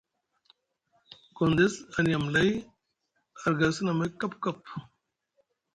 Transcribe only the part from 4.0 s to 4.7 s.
kapkap.